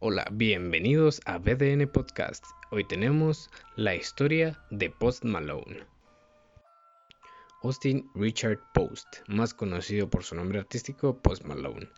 Hola, 0.00 0.28
bienvenidos 0.30 1.20
a 1.24 1.38
BDN 1.38 1.88
Podcast. 1.88 2.44
Hoy 2.70 2.84
tenemos 2.84 3.50
la 3.74 3.96
historia 3.96 4.56
de 4.70 4.90
Post 4.90 5.24
Malone. 5.24 5.80
Austin 7.64 8.08
Richard 8.14 8.60
Post, 8.74 9.08
más 9.26 9.54
conocido 9.54 10.08
por 10.08 10.22
su 10.22 10.36
nombre 10.36 10.60
artístico 10.60 11.18
Post 11.18 11.42
Malone, 11.46 11.88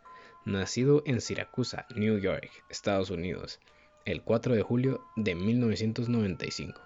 nacido 0.47 1.03
en 1.05 1.21
Siracusa, 1.21 1.85
New 1.95 2.17
York, 2.17 2.49
Estados 2.71 3.11
Unidos, 3.11 3.61
el 4.07 4.23
4 4.23 4.55
de 4.55 4.63
julio 4.63 5.05
de 5.17 5.35
1995. 5.35 6.81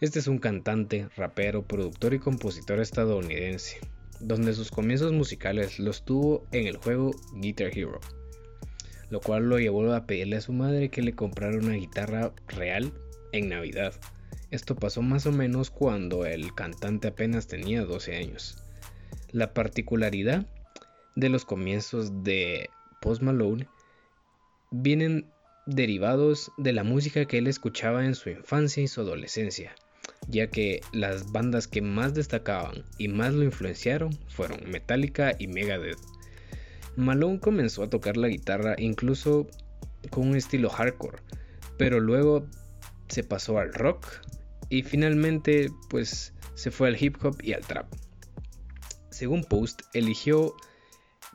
Este 0.00 0.20
es 0.20 0.28
un 0.28 0.38
cantante, 0.38 1.08
rapero, 1.16 1.64
productor 1.64 2.14
y 2.14 2.20
compositor 2.20 2.78
estadounidense, 2.78 3.80
donde 4.20 4.54
sus 4.54 4.70
comienzos 4.70 5.10
musicales 5.10 5.80
los 5.80 6.04
tuvo 6.04 6.46
en 6.52 6.68
el 6.68 6.76
juego 6.76 7.10
Guitar 7.34 7.76
Hero 7.76 7.98
lo 9.10 9.20
cual 9.20 9.48
lo 9.48 9.58
llevó 9.58 9.92
a 9.92 10.06
pedirle 10.06 10.36
a 10.36 10.40
su 10.40 10.52
madre 10.52 10.90
que 10.90 11.02
le 11.02 11.14
comprara 11.14 11.58
una 11.58 11.74
guitarra 11.74 12.32
real 12.48 12.92
en 13.32 13.48
Navidad. 13.48 13.94
Esto 14.50 14.76
pasó 14.76 15.02
más 15.02 15.26
o 15.26 15.32
menos 15.32 15.70
cuando 15.70 16.24
el 16.24 16.54
cantante 16.54 17.08
apenas 17.08 17.46
tenía 17.46 17.84
12 17.84 18.16
años. 18.16 18.62
La 19.30 19.52
particularidad 19.52 20.46
de 21.16 21.28
los 21.28 21.44
comienzos 21.44 22.22
de 22.22 22.70
Post 23.00 23.22
Malone 23.22 23.68
vienen 24.70 25.30
derivados 25.66 26.50
de 26.56 26.72
la 26.72 26.82
música 26.82 27.26
que 27.26 27.38
él 27.38 27.46
escuchaba 27.46 28.06
en 28.06 28.14
su 28.14 28.30
infancia 28.30 28.82
y 28.82 28.88
su 28.88 29.02
adolescencia, 29.02 29.74
ya 30.28 30.48
que 30.48 30.80
las 30.92 31.30
bandas 31.30 31.68
que 31.68 31.82
más 31.82 32.14
destacaban 32.14 32.84
y 32.96 33.08
más 33.08 33.34
lo 33.34 33.44
influenciaron 33.44 34.12
fueron 34.28 34.70
Metallica 34.70 35.34
y 35.38 35.46
Megadeth. 35.46 35.98
Malone 36.98 37.40
comenzó 37.40 37.82
a 37.82 37.90
tocar 37.90 38.16
la 38.16 38.28
guitarra 38.28 38.74
incluso 38.78 39.46
con 40.10 40.28
un 40.28 40.36
estilo 40.36 40.68
hardcore, 40.68 41.18
pero 41.76 42.00
luego 42.00 42.46
se 43.08 43.24
pasó 43.24 43.58
al 43.58 43.72
rock 43.72 44.06
y 44.68 44.82
finalmente 44.82 45.70
pues 45.88 46.34
se 46.54 46.70
fue 46.70 46.88
al 46.88 47.02
hip 47.02 47.16
hop 47.24 47.38
y 47.42 47.52
al 47.52 47.64
trap. 47.64 47.86
Según 49.10 49.44
Post, 49.44 49.82
eligió 49.94 50.54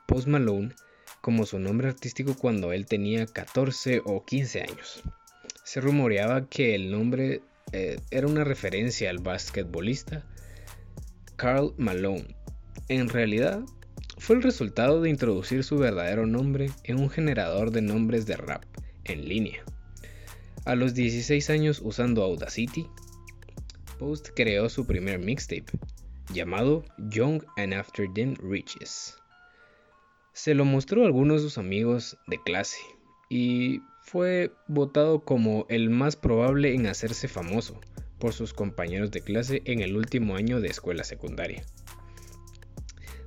Post 0.07 0.27
Malone 0.27 0.73
como 1.21 1.45
su 1.45 1.59
nombre 1.59 1.87
artístico 1.87 2.35
cuando 2.35 2.73
él 2.73 2.85
tenía 2.85 3.25
14 3.25 4.01
o 4.05 4.25
15 4.25 4.61
años. 4.61 5.01
Se 5.63 5.79
rumoreaba 5.79 6.49
que 6.49 6.75
el 6.75 6.91
nombre 6.91 7.41
eh, 7.71 7.99
era 8.11 8.27
una 8.27 8.43
referencia 8.43 9.09
al 9.09 9.19
basquetbolista 9.19 10.25
Carl 11.37 11.73
Malone. 11.77 12.35
En 12.89 13.09
realidad, 13.09 13.61
fue 14.23 14.37
el 14.37 14.41
resultado 14.41 15.01
de 15.01 15.09
introducir 15.09 15.65
su 15.65 15.77
verdadero 15.77 16.25
nombre 16.25 16.71
en 16.85 16.97
un 16.97 17.09
generador 17.09 17.71
de 17.71 17.81
nombres 17.81 18.25
de 18.25 18.37
rap 18.37 18.63
en 19.03 19.27
línea. 19.27 19.61
A 20.63 20.75
los 20.75 20.93
16 20.93 21.49
años 21.49 21.81
usando 21.83 22.23
Audacity, 22.23 22.87
Post 23.99 24.29
creó 24.33 24.69
su 24.69 24.87
primer 24.87 25.19
mixtape, 25.19 25.65
llamado 26.33 26.85
Young 27.09 27.43
and 27.57 27.73
After 27.73 28.07
Them 28.13 28.35
Riches. 28.41 29.17
Se 30.31 30.53
lo 30.53 30.63
mostró 30.63 31.03
a 31.03 31.05
algunos 31.05 31.41
de 31.41 31.49
sus 31.49 31.57
amigos 31.57 32.17
de 32.27 32.41
clase 32.45 32.77
y 33.29 33.81
fue 34.03 34.53
votado 34.69 35.25
como 35.25 35.65
el 35.67 35.89
más 35.89 36.15
probable 36.15 36.73
en 36.73 36.87
hacerse 36.87 37.27
famoso 37.27 37.81
por 38.19 38.31
sus 38.31 38.53
compañeros 38.53 39.11
de 39.11 39.19
clase 39.19 39.61
en 39.65 39.81
el 39.81 39.97
último 39.97 40.37
año 40.37 40.61
de 40.61 40.69
escuela 40.69 41.03
secundaria. 41.03 41.65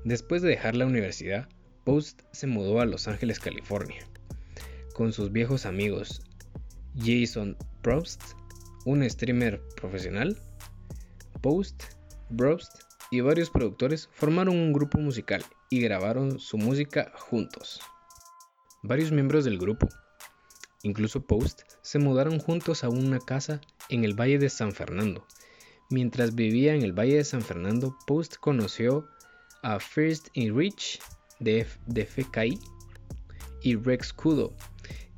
Después 0.04 0.42
de 0.42 0.48
dejar 0.50 0.76
la 0.76 0.86
universidad, 0.86 1.48
Post 1.84 2.22
se 2.32 2.46
mudó 2.46 2.80
a 2.80 2.86
Los 2.86 3.08
Ángeles, 3.08 3.38
California, 3.38 4.04
con 4.92 5.12
sus 5.12 5.30
viejos 5.30 5.66
amigos 5.66 6.22
Jason 6.98 7.56
Probst, 7.82 8.22
un 8.84 9.08
streamer 9.08 9.60
profesional, 9.76 10.36
Post, 11.42 11.84
Probst 12.36 12.72
y 13.10 13.20
varios 13.20 13.50
productores 13.50 14.08
formaron 14.12 14.56
un 14.56 14.72
grupo 14.72 14.98
musical 14.98 15.44
y 15.70 15.80
grabaron 15.80 16.40
su 16.40 16.58
música 16.58 17.12
juntos. 17.14 17.80
Varios 18.82 19.12
miembros 19.12 19.44
del 19.44 19.58
grupo, 19.58 19.88
incluso 20.82 21.26
Post, 21.26 21.62
se 21.82 21.98
mudaron 21.98 22.38
juntos 22.38 22.82
a 22.82 22.88
una 22.88 23.18
casa 23.18 23.60
en 23.88 24.04
el 24.04 24.14
Valle 24.14 24.38
de 24.38 24.48
San 24.48 24.72
Fernando. 24.72 25.26
Mientras 25.90 26.34
vivía 26.34 26.74
en 26.74 26.82
el 26.82 26.92
Valle 26.92 27.16
de 27.16 27.24
San 27.24 27.42
Fernando, 27.42 27.96
Post 28.06 28.36
conoció 28.40 29.08
a 29.62 29.78
First 29.78 30.28
in 30.34 30.56
Reach 30.56 30.98
de, 31.40 31.64
FKI 31.64 32.58
y 33.62 33.76
Rex 33.76 34.12
Kudo, 34.12 34.54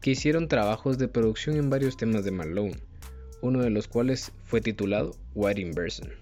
que 0.00 0.12
hicieron 0.12 0.48
trabajos 0.48 0.98
de 0.98 1.08
producción 1.08 1.56
en 1.56 1.70
varios 1.70 1.96
temas 1.96 2.24
de 2.24 2.30
Malone, 2.30 2.78
uno 3.42 3.62
de 3.62 3.70
los 3.70 3.88
cuales 3.88 4.32
fue 4.44 4.60
titulado 4.60 5.14
White 5.34 5.60
Inversion, 5.60 6.12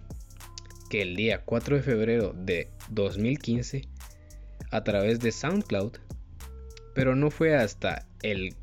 que 0.91 1.03
el 1.03 1.17
día 1.17 1.43
4 1.45 1.77
de 1.77 1.83
febrero 1.83 2.33
de 2.35 2.71
2015, 2.91 3.89
a 4.71 4.85
través 4.85 5.21
de 5.21 5.33
SoundCloud, 5.33 5.93
pero 6.95 7.15
no 7.15 7.31
fue 7.31 7.55
hasta 7.55 8.07
el 8.23 8.55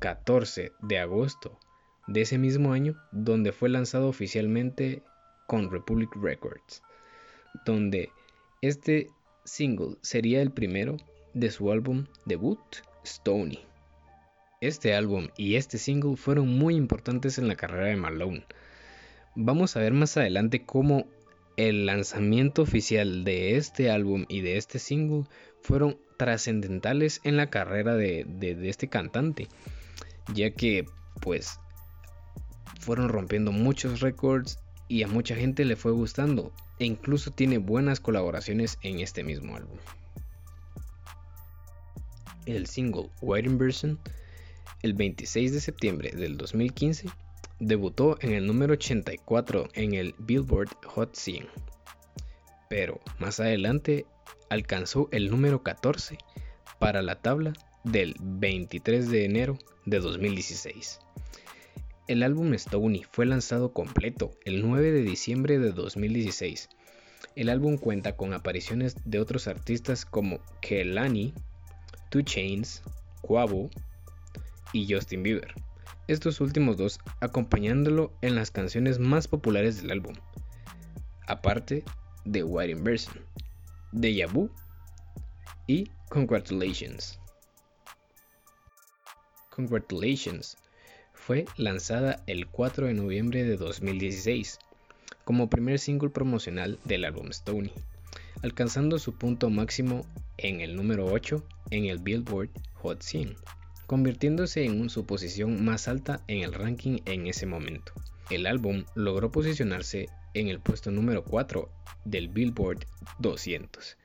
14 0.00 0.72
de 0.82 0.98
agosto 0.98 1.58
de 2.06 2.22
ese 2.22 2.38
mismo 2.38 2.72
año 2.72 2.96
donde 3.12 3.52
fue 3.52 3.68
lanzado 3.68 4.08
oficialmente 4.08 5.02
con 5.46 5.70
Republic 5.70 6.10
Records, 6.20 6.82
donde 7.64 8.10
este 8.60 9.08
single 9.44 9.96
sería 10.02 10.42
el 10.42 10.50
primero 10.50 10.96
de 11.34 11.50
su 11.50 11.70
álbum 11.70 12.06
debut, 12.24 12.58
Stony. 13.04 13.60
Este 14.60 14.94
álbum 14.94 15.28
y 15.36 15.54
este 15.54 15.78
single 15.78 16.16
fueron 16.16 16.48
muy 16.48 16.74
importantes 16.74 17.38
en 17.38 17.46
la 17.46 17.54
carrera 17.54 17.86
de 17.86 17.96
Malone. 17.96 18.44
Vamos 19.36 19.76
a 19.76 19.80
ver 19.80 19.92
más 19.92 20.16
adelante 20.16 20.64
cómo 20.64 21.06
el 21.56 21.86
lanzamiento 21.86 22.62
oficial 22.62 23.24
de 23.24 23.56
este 23.56 23.90
álbum 23.90 24.26
y 24.28 24.40
de 24.40 24.56
este 24.56 24.78
single 24.78 25.24
fueron 25.62 25.98
trascendentales 26.16 27.20
en 27.22 27.36
la 27.36 27.50
carrera 27.50 27.94
de, 27.94 28.24
de, 28.26 28.68
este 28.68 28.88
cantante, 28.88 29.46
ya 30.34 30.50
que 30.50 30.86
pues 31.20 31.60
fueron 32.80 33.08
rompiendo 33.08 33.52
muchos 33.52 34.00
récords 34.00 34.58
y 34.88 35.04
a 35.04 35.08
mucha 35.08 35.36
gente 35.36 35.64
le 35.64 35.76
fue 35.76 35.92
gustando 35.92 36.52
e 36.78 36.84
incluso 36.84 37.30
tiene 37.30 37.58
buenas 37.58 38.00
colaboraciones 38.00 38.78
en 38.82 39.00
este 39.00 39.24
mismo 39.24 39.56
álbum. 39.56 39.78
El 42.46 42.66
single 42.66 43.10
White 43.20 43.48
Inversion, 43.48 43.98
el 44.82 44.94
26 44.94 45.52
de 45.52 45.60
septiembre 45.60 46.10
del 46.12 46.36
2015, 46.36 47.08
debutó 47.60 48.16
en 48.20 48.32
el 48.32 48.46
número 48.46 48.74
84 48.74 49.68
en 49.74 49.94
el 49.94 50.14
Billboard 50.18 50.70
Hot 50.86 51.14
100, 51.14 51.46
pero 52.70 53.00
más 53.18 53.40
adelante 53.40 54.06
alcanzó 54.48 55.08
el 55.12 55.30
número 55.30 55.62
14 55.62 56.18
para 56.78 57.02
la 57.02 57.20
tabla 57.20 57.52
del 57.84 58.14
23 58.20 59.10
de 59.10 59.24
enero 59.24 59.58
de 59.84 60.00
2016. 60.00 61.00
El 62.08 62.22
álbum 62.22 62.54
Stony 62.54 63.02
fue 63.10 63.26
lanzado 63.26 63.74
completo 63.74 64.30
el 64.46 64.62
9 64.66 64.92
de 64.92 65.02
diciembre 65.02 65.58
de 65.58 65.72
2016. 65.72 66.70
El 67.36 67.50
álbum 67.50 67.76
cuenta 67.76 68.16
con 68.16 68.32
apariciones 68.32 68.96
de 69.04 69.20
otros 69.20 69.46
artistas 69.46 70.06
como 70.06 70.40
Kelani, 70.62 71.34
Two 72.08 72.22
Chains, 72.22 72.82
Quavo 73.20 73.68
y 74.72 74.90
Justin 74.90 75.22
Bieber. 75.22 75.52
Estos 76.06 76.40
últimos 76.40 76.78
dos 76.78 76.98
acompañándolo 77.20 78.14
en 78.22 78.36
las 78.36 78.50
canciones 78.50 78.98
más 78.98 79.28
populares 79.28 79.82
del 79.82 79.90
álbum, 79.90 80.14
aparte 81.26 81.84
de 82.24 82.42
White 82.42 82.72
Inversion, 82.72 83.22
Deja 83.92 84.32
Vu 84.32 84.50
y 85.66 85.90
Congratulations. 86.08 87.20
Congratulations 89.50 90.56
fue 91.28 91.44
lanzada 91.58 92.22
el 92.26 92.46
4 92.46 92.86
de 92.86 92.94
noviembre 92.94 93.44
de 93.44 93.58
2016 93.58 94.60
como 95.26 95.50
primer 95.50 95.78
single 95.78 96.08
promocional 96.08 96.78
del 96.86 97.04
álbum 97.04 97.28
Stony, 97.28 97.70
alcanzando 98.42 98.98
su 98.98 99.12
punto 99.12 99.50
máximo 99.50 100.06
en 100.38 100.62
el 100.62 100.74
número 100.74 101.04
8 101.04 101.44
en 101.70 101.84
el 101.84 101.98
Billboard 101.98 102.48
Hot 102.76 103.02
100, 103.02 103.36
convirtiéndose 103.86 104.64
en 104.64 104.88
su 104.88 105.04
posición 105.04 105.62
más 105.66 105.86
alta 105.86 106.24
en 106.28 106.44
el 106.44 106.54
ranking 106.54 107.00
en 107.04 107.26
ese 107.26 107.44
momento. 107.44 107.92
El 108.30 108.46
álbum 108.46 108.86
logró 108.94 109.30
posicionarse 109.30 110.08
en 110.32 110.48
el 110.48 110.60
puesto 110.60 110.90
número 110.90 111.24
4 111.24 111.68
del 112.06 112.30
Billboard 112.30 112.86
200. 113.18 113.98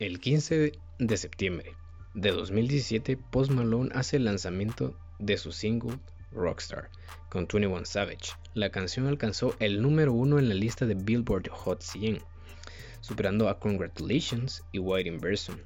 El 0.00 0.18
15 0.18 0.72
de 0.98 1.16
septiembre 1.16 1.76
de 2.14 2.32
2017, 2.32 3.16
Post 3.16 3.52
Malone 3.52 3.90
hace 3.94 4.16
el 4.16 4.24
lanzamiento 4.24 4.96
de 5.20 5.36
su 5.36 5.52
single 5.52 5.98
Rockstar 6.32 6.90
con 7.28 7.46
21 7.46 7.84
Savage. 7.84 8.32
La 8.54 8.70
canción 8.70 9.06
alcanzó 9.06 9.54
el 9.60 9.80
número 9.80 10.12
uno 10.12 10.38
en 10.38 10.48
la 10.48 10.54
lista 10.54 10.86
de 10.86 10.94
Billboard 10.94 11.48
Hot 11.50 11.82
100, 11.82 12.20
superando 13.00 13.48
a 13.48 13.58
Congratulations 13.58 14.64
y 14.72 14.78
White 14.78 15.08
Inversion. 15.08 15.60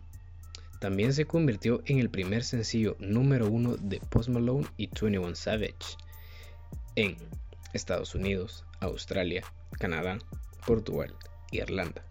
También 0.80 1.14
se 1.14 1.24
convirtió 1.24 1.82
en 1.86 1.98
el 1.98 2.10
primer 2.10 2.44
sencillo 2.44 2.96
número 2.98 3.48
uno 3.48 3.76
de 3.76 4.00
Post 4.00 4.28
Malone 4.28 4.66
y 4.76 4.88
21 4.88 5.34
Savage 5.34 5.96
en 6.96 7.16
Estados 7.72 8.14
Unidos, 8.14 8.64
Australia, 8.80 9.42
Canadá, 9.78 10.18
Portugal, 10.66 11.14
Irlanda, 11.50 12.04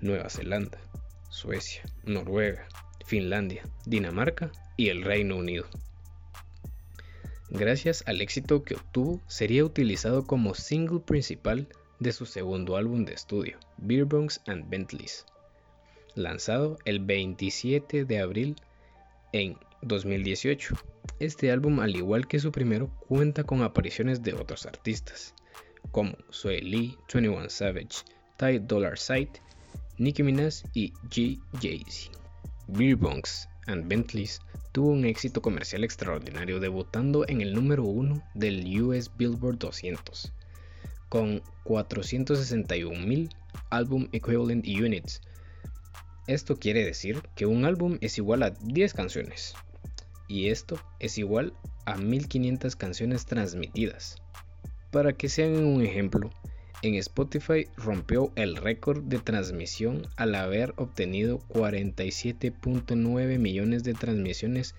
Nueva 0.00 0.30
Zelanda, 0.30 0.78
Suecia, 1.30 1.82
Noruega, 2.04 2.66
Finlandia, 3.04 3.62
Dinamarca 3.84 4.50
y 4.76 4.88
el 4.88 5.02
Reino 5.02 5.36
Unido. 5.36 5.66
Gracias 7.50 8.02
al 8.06 8.20
éxito 8.20 8.64
que 8.64 8.74
obtuvo, 8.74 9.20
sería 9.28 9.64
utilizado 9.64 10.26
como 10.26 10.54
single 10.54 11.00
principal 11.00 11.68
de 12.00 12.12
su 12.12 12.26
segundo 12.26 12.76
álbum 12.76 13.04
de 13.04 13.14
estudio, 13.14 13.58
Beer 13.78 14.06
and 14.46 14.68
Bentleys, 14.68 15.24
lanzado 16.16 16.76
el 16.84 16.98
27 16.98 18.04
de 18.04 18.18
abril 18.18 18.56
en 19.32 19.56
2018. 19.82 20.74
Este 21.20 21.52
álbum, 21.52 21.78
al 21.80 21.94
igual 21.94 22.26
que 22.26 22.40
su 22.40 22.50
primero, 22.50 22.90
cuenta 23.08 23.44
con 23.44 23.62
apariciones 23.62 24.22
de 24.22 24.34
otros 24.34 24.66
artistas, 24.66 25.32
como 25.92 26.16
Sue 26.30 26.60
Lee, 26.60 26.98
21 27.14 27.48
Savage, 27.48 28.02
Ty 28.38 28.58
Dollar 28.58 28.98
Sight, 28.98 29.38
Nicki 29.98 30.22
Minaj 30.22 30.64
y 30.74 30.92
G. 31.08 31.40
Jay-Z. 31.62 32.18
Beer 32.66 32.96
and 33.66 33.88
Bentleys 33.88 34.40
tuvo 34.72 34.90
un 34.90 35.04
éxito 35.04 35.42
comercial 35.42 35.84
extraordinario 35.84 36.60
debutando 36.60 37.26
en 37.28 37.40
el 37.40 37.54
número 37.54 37.84
uno 37.84 38.22
del 38.34 38.82
US 38.82 39.10
Billboard 39.16 39.58
200 39.58 40.32
con 41.08 41.40
461.000 41.64 43.34
Album 43.70 44.08
Equivalent 44.12 44.66
Units. 44.66 45.20
Esto 46.26 46.56
quiere 46.56 46.84
decir 46.84 47.22
que 47.34 47.46
un 47.46 47.64
álbum 47.64 47.98
es 48.00 48.18
igual 48.18 48.42
a 48.42 48.50
10 48.50 48.94
canciones 48.94 49.54
y 50.28 50.48
esto 50.48 50.78
es 50.98 51.18
igual 51.18 51.52
a 51.84 51.96
1500 51.96 52.74
canciones 52.76 53.26
transmitidas. 53.26 54.16
Para 54.90 55.12
que 55.12 55.28
se 55.28 55.44
hagan 55.44 55.64
un 55.64 55.82
ejemplo, 55.82 56.30
en 56.82 56.94
Spotify 56.96 57.66
rompió 57.76 58.32
el 58.36 58.56
récord 58.56 59.02
de 59.02 59.18
transmisión 59.18 60.06
al 60.16 60.34
haber 60.34 60.74
obtenido 60.76 61.38
47.9 61.48 63.38
millones 63.38 63.82
de 63.82 63.94
transmisiones 63.94 64.74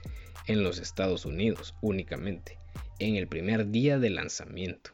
en 0.46 0.64
los 0.64 0.80
Estados 0.80 1.26
Unidos 1.26 1.76
únicamente, 1.82 2.60
en 3.00 3.16
el 3.16 3.28
primer 3.28 3.70
día 3.72 3.98
de 3.98 4.12
lanzamiento. 4.12 4.92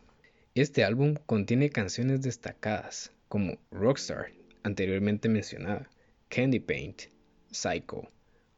Este 0.56 0.84
álbum 0.84 1.16
contiene 1.26 1.70
canciones 1.70 2.22
destacadas 2.22 3.12
como 3.28 3.58
Rockstar, 3.72 4.32
anteriormente 4.64 5.28
mencionada, 5.28 5.90
Candy 6.30 6.60
Paint, 6.60 7.04
Psycho, 7.52 8.10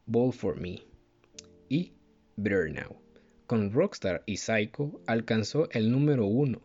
Ball 0.06 0.32
for 0.32 0.60
Me 0.60 0.82
y 1.68 1.92
Better 2.36 2.70
Now. 2.70 2.96
Con 3.46 3.72
Rockstar 3.72 4.22
y 4.24 4.36
Psycho 4.36 5.00
alcanzó 5.06 5.68
el 5.70 5.90
número 5.90 6.26
uno 6.26 6.60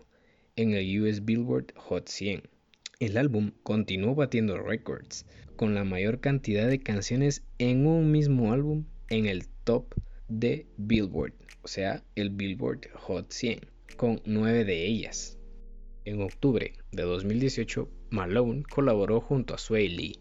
en 0.62 0.74
el 0.74 1.02
US 1.02 1.26
Billboard 1.26 1.74
Hot 1.76 2.08
100. 2.08 2.44
El 3.00 3.18
álbum 3.18 3.52
continuó 3.64 4.14
batiendo 4.14 4.60
récords 4.60 5.26
con 5.56 5.74
la 5.74 5.84
mayor 5.84 6.20
cantidad 6.20 6.68
de 6.68 6.80
canciones 6.80 7.44
en 7.58 7.88
un 7.88 8.12
mismo 8.12 8.54
álbum 8.54 8.86
en 9.10 9.26
el 9.26 9.48
top 9.64 9.96
de 10.28 10.68
Billboard, 10.78 11.34
o 11.64 11.68
sea, 11.68 12.04
el 12.14 12.30
Billboard 12.30 12.92
Hot 12.94 13.32
100, 13.32 13.62
con 13.98 14.22
nueve 14.26 14.64
de 14.64 14.86
ellas. 14.86 15.40
En 16.06 16.22
octubre 16.22 16.74
de 16.92 17.04
2018, 17.04 17.90
Malone 18.12 18.62
colaboró 18.64 19.20
junto 19.20 19.56
a 19.56 19.58
Sway 19.58 19.90
Lee 19.90 20.20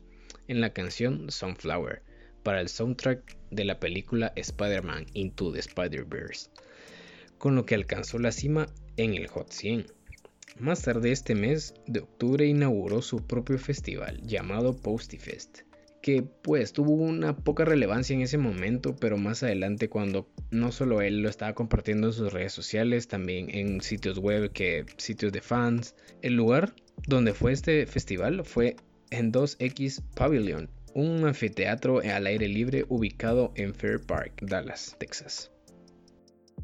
en 0.49 0.63
la 0.63 0.73
canción 0.73 1.31
Sunflower 1.31 2.03
para 2.43 2.63
el 2.63 2.69
soundtrack 2.69 3.37
de 3.51 3.65
la 3.67 3.79
película 3.79 4.33
Spider-Man 4.37 5.05
Into 5.13 5.53
the 5.53 5.61
Spider-Verse, 5.61 6.49
con 7.37 7.57
lo 7.57 7.67
que 7.67 7.75
alcanzó 7.75 8.19
la 8.19 8.33
cima 8.33 8.69
en 8.97 9.13
el 9.15 9.27
Hot 9.27 9.53
100. 9.53 10.00
Más 10.59 10.83
tarde 10.83 11.13
este 11.13 11.35
mes 11.35 11.75
de 11.87 12.01
octubre 12.01 12.47
inauguró 12.47 13.03
su 13.03 13.27
propio 13.27 13.59
festival 13.59 14.21
llamado 14.23 14.73
Fest, 14.75 15.61
que 16.03 16.23
pues 16.23 16.73
tuvo 16.73 16.93
una 16.93 17.37
poca 17.37 17.65
relevancia 17.65 18.15
en 18.15 18.23
ese 18.23 18.39
momento, 18.39 18.97
pero 18.97 19.17
más 19.17 19.43
adelante 19.43 19.89
cuando 19.89 20.29
no 20.51 20.73
solo 20.73 21.03
él 21.03 21.23
lo 21.23 21.29
estaba 21.29 21.55
compartiendo 21.55 22.09
en 22.09 22.13
sus 22.13 22.33
redes 22.33 22.53
sociales, 22.53 23.09
también 23.09 23.49
en 23.55 23.81
sitios 23.81 24.19
web, 24.19 24.53
que 24.53 24.87
sitios 24.97 25.33
de 25.33 25.41
fans. 25.41 25.95
El 26.23 26.35
lugar 26.35 26.75
donde 27.07 27.33
fue 27.33 27.53
este 27.53 27.87
festival 27.87 28.45
fue 28.45 28.77
en 29.11 29.33
2X 29.33 30.03
Pavilion, 30.15 30.69
un 30.95 31.25
anfiteatro 31.27 32.01
al 32.01 32.27
aire 32.27 32.49
libre 32.49 32.85
ubicado 32.89 33.53
en 33.55 33.75
Fair 33.75 34.01
Park, 34.01 34.43
Dallas, 34.43 34.97
Texas. 34.99 35.51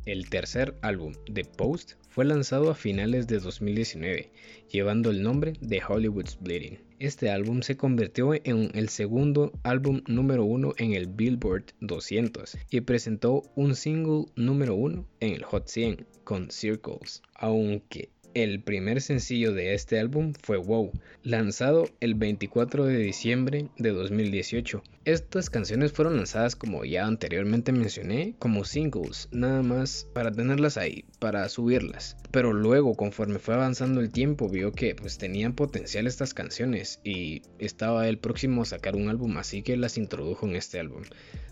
El 0.05 0.29
tercer 0.29 0.77
álbum, 0.83 1.15
The 1.33 1.45
Post, 1.45 1.95
fue 2.17 2.25
lanzado 2.25 2.71
a 2.71 2.75
finales 2.75 3.27
de 3.27 3.41
2019, 3.41 4.31
llevando 4.73 5.11
el 5.11 5.23
nombre 5.23 5.53
de 5.61 5.83
Hollywood's 5.87 6.39
Bleeding. 6.41 6.79
Este 6.99 7.29
álbum 7.29 7.61
se 7.61 7.77
convirtió 7.77 8.33
en 8.33 8.71
el 8.73 8.89
segundo 8.89 9.53
álbum 9.65 10.01
número 10.07 10.47
uno 10.47 10.73
en 10.79 10.95
el 10.95 11.09
Billboard 11.09 11.75
200 11.81 12.57
y 12.71 12.81
presentó 12.81 13.43
un 13.55 13.75
single 13.75 14.33
número 14.35 14.75
uno 14.77 15.07
en 15.21 15.35
el 15.35 15.45
Hot 15.45 15.69
100 15.69 16.07
con 16.25 16.51
Circles, 16.51 17.21
aunque 17.35 18.09
el 18.37 18.61
primer 18.61 19.01
sencillo 19.01 19.55
de 19.55 19.73
este 19.73 19.99
álbum 19.99 20.35
fue 20.43 20.59
Wow, 20.59 20.93
lanzado 21.23 21.89
el 22.01 22.17
24 22.17 22.85
de 22.85 22.99
diciembre 22.99 23.71
de 23.79 23.93
2018. 23.93 24.83
Estas 25.07 25.49
canciones 25.49 25.93
fueron 25.93 26.19
lanzadas 26.19 26.55
como 26.55 26.85
ya 26.85 27.07
anteriormente 27.07 27.73
mencioné, 27.73 28.35
como 28.39 28.65
singles, 28.65 29.31
nada 29.33 29.63
más 29.63 30.07
para 30.13 30.31
tenerlas 30.33 30.77
ahí, 30.77 31.07
para 31.19 31.49
subirlas. 31.49 32.19
Pero 32.31 32.53
luego, 32.53 32.95
conforme 32.95 33.39
fue 33.39 33.55
avanzando 33.55 34.03
el 34.03 34.13
tiempo, 34.13 34.51
vio 34.51 34.71
que 34.71 34.95
pues 34.95 35.17
tenían 35.17 35.55
potencial 35.55 36.07
estas 36.07 36.35
canciones 36.35 37.01
y 37.05 37.41
estaba 37.59 38.07
el 38.07 38.19
próximo 38.19 38.61
a 38.61 38.67
sacar 38.67 38.97
un 38.97 39.09
álbum, 39.09 39.39
así 39.39 39.63
que 39.63 39.79
las 39.79 39.97
introdujo 39.97 40.47
en 40.47 40.57
este 40.57 40.79
álbum. 40.79 41.05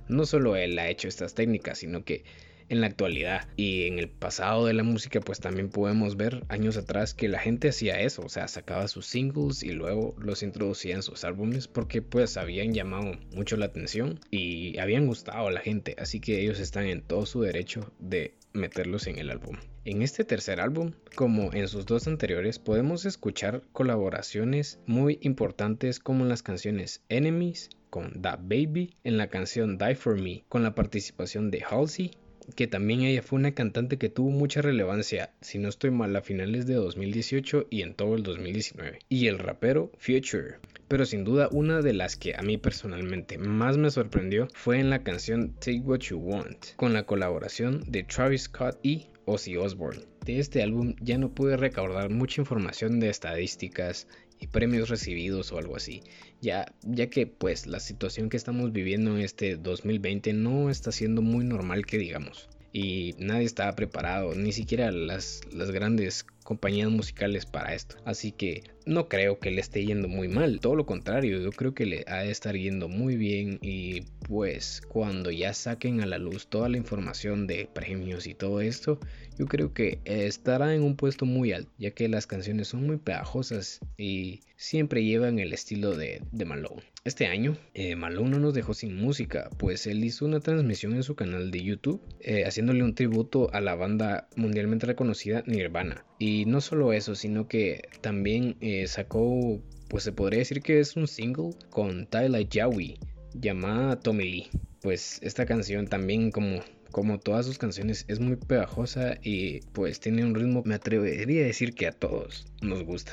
No 0.09 0.27
solo 0.27 0.55
él 0.55 0.79
ha 0.79 0.91
hecho 0.91 1.09
estas 1.09 1.33
técnicas, 1.33 1.79
sino 1.79 2.05
que 2.05 2.25
en 2.69 2.81
la 2.81 2.87
actualidad. 2.87 3.49
Y 3.57 3.87
en 3.87 3.99
el 3.99 4.09
pasado 4.09 4.67
de 4.67 4.75
la 4.75 4.83
música 4.83 5.21
pues 5.21 5.41
también 5.41 5.71
podemos 5.71 6.17
ver 6.17 6.45
años 6.49 6.77
atrás 6.77 7.15
que 7.15 7.29
la 7.29 7.39
gente 7.39 7.69
hacía 7.69 8.01
eso, 8.01 8.23
o 8.23 8.29
sea, 8.29 8.49
sacaba 8.49 8.89
sus 8.89 9.07
singles 9.07 9.63
y 9.63 9.73
luego 9.73 10.15
los 10.19 10.43
introducía 10.43 10.95
en 10.95 11.03
sus 11.03 11.25
álbumes 11.25 11.69
porque 11.69 12.03
pues 12.03 12.37
habían 12.37 12.75
llamado 12.75 13.13
mucho 13.35 13.57
la 13.57 13.67
atención 13.67 14.21
y 14.31 14.79
habían 14.79 15.07
gustado 15.07 15.49
a 15.49 15.53
la 15.53 15.61
gente, 15.61 15.97
así 15.99 16.21
que 16.21 16.41
ellos 16.41 16.61
están 16.61 16.87
en 16.87 17.03
todo 17.03 17.27
su 17.27 17.43
derecho 17.43 17.93
de 17.99 18.35
meterlos 18.53 19.07
en 19.07 19.19
el 19.19 19.31
álbum. 19.31 19.57
En 19.85 20.01
este 20.01 20.25
tercer 20.25 20.61
álbum, 20.61 20.93
como 21.15 21.53
en 21.53 21.69
sus 21.69 21.85
dos 21.85 22.07
anteriores, 22.07 22.59
podemos 22.59 23.05
escuchar 23.05 23.63
colaboraciones 23.73 24.79
muy 24.87 25.19
importantes 25.21 26.01
como 26.01 26.25
las 26.25 26.43
canciones 26.43 27.03
Enemies 27.11 27.69
con 27.91 28.23
Da 28.23 28.37
Baby, 28.37 28.97
en 29.05 29.19
la 29.19 29.29
canción 29.29 29.77
Die 29.79 29.95
For 29.95 30.21
Me 30.21 30.45
con 30.49 30.63
la 30.63 30.75
participación 30.75 31.51
de 31.51 31.63
Halsey 31.63 32.13
que 32.55 32.67
también 32.67 33.03
ella 33.03 33.23
fue 33.23 33.39
una 33.39 33.55
cantante 33.55 33.99
que 33.99 34.09
tuvo 34.09 34.31
mucha 34.31 34.63
relevancia, 34.63 35.33
si 35.41 35.59
no 35.59 35.69
estoy 35.69 35.91
mal, 35.91 36.15
a 36.17 36.23
finales 36.23 36.67
de 36.67 36.75
2018 36.75 37.67
y 37.71 37.83
en 37.83 37.95
todo 37.95 38.15
el 38.15 38.23
2019. 38.23 38.99
Y 39.09 39.27
el 39.27 39.39
rapero 39.39 39.91
Future. 39.99 40.57
Pero 40.89 41.07
sin 41.07 41.25
duda 41.25 41.49
una 41.51 41.81
de 41.81 41.95
las 41.95 42.17
que 42.17 42.35
a 42.37 42.43
mí 42.43 42.59
personalmente 42.59 43.39
más 43.39 43.79
me 43.79 43.91
sorprendió 43.91 44.49
fue 44.55 44.79
en 44.79 44.91
la 44.91 45.03
canción 45.03 45.55
Take 45.55 45.81
What 45.81 46.01
You 46.01 46.19
Want, 46.19 46.75
con 46.77 46.93
la 46.93 47.05
colaboración 47.05 47.83
de 47.87 48.03
Travis 48.05 48.43
Scott 48.43 48.79
y 48.83 49.09
Ozzy 49.27 49.57
Osbourne. 49.57 50.05
De 50.25 50.39
este 50.39 50.63
álbum 50.63 50.95
ya 51.01 51.19
no 51.19 51.35
pude 51.35 51.57
recaudar 51.57 52.11
mucha 52.11 52.41
información 52.41 53.01
de 53.01 53.11
estadísticas 53.11 54.07
y 54.41 54.47
premios 54.49 54.89
recibidos 54.89 55.53
o 55.53 55.59
algo 55.59 55.77
así, 55.77 56.03
ya, 56.41 56.67
ya 56.83 57.09
que 57.09 57.27
pues 57.27 57.67
la 57.67 57.81
situación 57.81 58.29
que 58.29 58.37
estamos 58.37 58.73
viviendo 58.73 59.17
en 59.17 59.23
este 59.23 59.57
2020 59.57 60.33
no 60.33 60.71
está 60.71 60.93
siendo 60.93 61.23
muy 61.23 61.45
normal 61.45 61.87
que 61.87 61.99
digamos. 61.99 62.49
Y 62.73 63.15
nadie 63.19 63.45
estaba 63.45 63.77
preparado, 63.77 64.35
ni 64.35 64.53
siquiera 64.53 64.91
las, 64.91 65.43
las 65.53 65.71
grandes 65.71 66.27
compañías 66.45 66.91
musicales 66.91 67.47
para 67.47 67.75
esto. 67.75 67.97
Así 68.05 68.31
que 68.31 68.63
no 68.87 69.09
creo 69.09 69.39
que 69.39 69.51
le 69.51 69.61
esté 69.61 69.85
yendo 69.85 70.09
muy 70.09 70.29
mal, 70.29 70.61
todo 70.61 70.77
lo 70.77 70.87
contrario, 70.87 71.41
yo 71.41 71.51
creo 71.51 71.75
que 71.75 71.87
le 71.87 72.05
ha 72.07 72.19
de 72.19 72.31
estar 72.31 72.55
yendo 72.55 72.89
muy 72.89 73.17
bien 73.17 73.59
y 73.63 74.03
pues 74.29 74.83
cuando 74.89 75.31
ya 75.31 75.55
saquen 75.55 76.03
a 76.03 76.07
la 76.07 76.19
luz 76.19 76.47
toda 76.47 76.69
la 76.69 76.77
información 76.77 77.47
de 77.47 77.69
premios 77.73 78.27
y 78.27 78.35
todo 78.35 78.61
esto, 78.61 79.01
yo 79.39 79.47
creo 79.47 79.73
que 79.73 80.01
estará 80.05 80.75
en 80.75 80.83
un 80.83 80.97
puesto 80.97 81.25
muy 81.25 81.53
alto, 81.53 81.73
ya 81.79 81.91
que 81.93 82.09
las 82.09 82.27
canciones 82.27 82.69
son 82.69 82.87
muy 82.87 82.99
pegajosas 82.99 83.81
y 83.97 84.41
siempre 84.57 85.05
llevan 85.05 85.39
el 85.39 85.53
estilo 85.53 85.97
de, 85.97 86.23
de 86.31 86.45
Malone. 86.45 86.83
Este 87.05 87.27
año, 87.27 87.59
eh, 87.75 87.97
Malone 87.97 88.31
no 88.31 88.39
nos 88.39 88.55
dejó 88.55 88.73
sin 88.73 88.97
música, 88.97 89.51
pues 89.59 89.87
él 89.87 90.03
hizo 90.03 90.25
una 90.25 90.41
transmisión 90.41 90.95
en 90.95 91.03
su 91.03 91.15
canal 91.15 91.51
de 91.51 91.63
YouTube, 91.63 92.01
eh, 92.21 92.45
haciéndole 92.47 92.83
un 92.83 92.95
tributo 92.95 93.53
a 93.53 93.61
la 93.61 93.75
banda 93.75 94.27
mundialmente 94.37 94.87
reconocida 94.87 95.43
Nirvana. 95.47 96.07
Y 96.19 96.34
no 96.47 96.61
solo 96.61 96.93
eso, 96.93 97.15
sino 97.15 97.47
que 97.47 97.89
también 98.01 98.57
eh, 98.61 98.87
sacó, 98.89 99.61
pues 99.89 100.05
se 100.05 100.13
podría 100.13 100.41
decir 100.41 100.61
que 100.61 100.81
es 100.81 100.97
un 100.97 101.07
single 101.07 101.51
con 101.71 102.07
Tyler 102.07 102.49
Yowie, 102.49 102.99
llamada 103.35 104.01
Tommy 104.01 104.25
Lee. 104.25 104.51
pues 104.83 105.19
esta 105.23 105.47
canción 105.47 105.87
también 105.87 106.31
como 106.31 106.61
como 106.95 107.19
todas 107.19 107.45
sus 107.45 107.59
canciones 107.59 108.05
es 108.07 108.21
muy 108.21 108.37
pegajosa 108.37 109.19
y 109.21 109.63
pues 109.73 109.99
tiene 109.99 110.25
un 110.25 110.33
ritmo 110.33 110.63
me 110.65 110.77
atrevería 110.77 111.43
a 111.43 111.47
decir 111.47 111.75
que 111.75 111.89
a 111.89 111.93
todos 111.93 112.47
nos 112.63 112.85
gusta. 112.85 113.13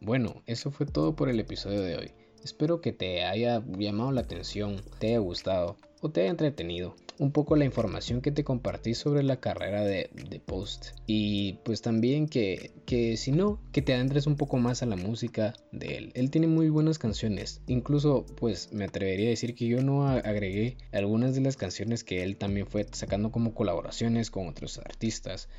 Bueno, 0.00 0.42
eso 0.46 0.70
fue 0.70 0.86
todo 0.86 1.14
por 1.14 1.28
el 1.28 1.38
episodio 1.40 1.82
de 1.82 1.96
hoy. 1.96 2.12
Espero 2.42 2.80
que 2.80 2.92
te 2.92 3.24
haya 3.24 3.62
llamado 3.76 4.12
la 4.12 4.22
atención, 4.22 4.80
te 4.98 5.08
haya 5.08 5.18
gustado 5.18 5.76
o 6.00 6.10
te 6.10 6.22
haya 6.22 6.30
entretenido 6.30 6.94
un 7.20 7.32
poco 7.32 7.54
la 7.54 7.66
información 7.66 8.22
que 8.22 8.32
te 8.32 8.44
compartí 8.44 8.94
sobre 8.94 9.22
la 9.22 9.40
carrera 9.40 9.84
de, 9.84 10.10
Post 10.46 10.96
y 11.06 11.54
pues 11.64 11.82
también 11.82 12.26
que, 12.26 12.72
que 12.86 13.18
si 13.18 13.30
no, 13.30 13.60
que 13.72 13.82
te 13.82 13.92
adentres 13.92 14.26
un 14.26 14.36
poco 14.36 14.56
más 14.56 14.82
a 14.82 14.86
la 14.86 14.96
música 14.96 15.52
de 15.70 15.98
él. 15.98 16.12
Él 16.14 16.30
tiene 16.30 16.46
muy 16.46 16.70
buenas 16.70 16.98
canciones, 16.98 17.60
incluso 17.66 18.24
pues 18.36 18.72
me 18.72 18.86
atrevería 18.86 19.26
a 19.26 19.30
decir 19.30 19.54
que 19.54 19.66
yo 19.66 19.82
no 19.82 20.08
agregué 20.08 20.78
algunas 20.92 21.34
de 21.34 21.42
las 21.42 21.58
canciones 21.58 22.04
que 22.04 22.22
él 22.22 22.38
también 22.38 22.66
fue 22.66 22.86
sacando 22.90 23.30
como 23.30 23.54
colaboraciones 23.54 24.30
con 24.30 24.48
otros 24.48 24.78
artistas. 24.78 25.50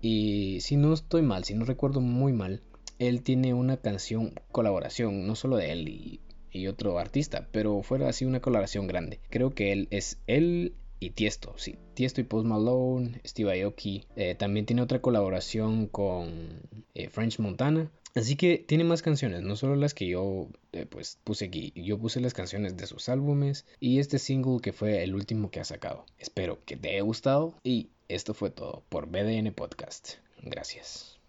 Y 0.00 0.60
si 0.62 0.76
no 0.76 0.94
estoy 0.94 1.20
mal, 1.20 1.44
si 1.44 1.54
no 1.54 1.66
recuerdo 1.66 2.00
muy 2.00 2.32
mal, 2.32 2.62
él 2.98 3.22
tiene 3.22 3.52
una 3.52 3.76
canción 3.76 4.32
colaboración, 4.50 5.26
no 5.26 5.34
solo 5.34 5.56
de 5.56 5.72
él 5.72 5.88
y, 5.88 6.20
y 6.52 6.66
otro 6.66 6.98
artista, 6.98 7.48
pero 7.52 7.82
fue 7.82 8.04
así 8.06 8.24
una 8.24 8.40
colaboración 8.40 8.86
grande. 8.86 9.20
Creo 9.30 9.50
que 9.50 9.72
él 9.72 9.88
es 9.90 10.18
él 10.26 10.74
y 11.00 11.10
Tiesto, 11.10 11.54
sí, 11.56 11.76
Tiesto 11.94 12.20
y 12.20 12.24
Post 12.24 12.46
Malone, 12.46 13.20
Steve 13.26 13.62
Aoki. 13.62 14.04
Eh, 14.14 14.34
también 14.36 14.66
tiene 14.66 14.82
otra 14.82 15.00
colaboración 15.00 15.88
con 15.88 16.60
eh, 16.94 17.08
French 17.08 17.38
Montana. 17.40 17.90
Así 18.14 18.36
que 18.36 18.58
tiene 18.58 18.84
más 18.84 19.00
canciones, 19.00 19.42
no 19.42 19.56
solo 19.56 19.74
las 19.74 19.94
que 19.94 20.06
yo 20.06 20.48
eh, 20.72 20.86
pues 20.86 21.18
puse 21.24 21.46
aquí. 21.46 21.72
Yo 21.74 21.98
puse 21.98 22.20
las 22.20 22.34
canciones 22.34 22.76
de 22.76 22.86
sus 22.86 23.08
álbumes 23.08 23.64
y 23.80 23.98
este 23.98 24.18
single 24.18 24.60
que 24.60 24.72
fue 24.72 25.02
el 25.02 25.14
último 25.14 25.50
que 25.50 25.60
ha 25.60 25.64
sacado. 25.64 26.04
Espero 26.18 26.62
que 26.64 26.76
te 26.76 26.90
haya 26.90 27.02
gustado 27.02 27.54
y 27.64 27.88
esto 28.08 28.34
fue 28.34 28.50
todo 28.50 28.84
por 28.88 29.06
BDN 29.06 29.52
Podcast. 29.52 30.16
Gracias. 30.42 31.18